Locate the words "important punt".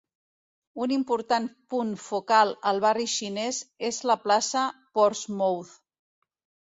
0.95-1.91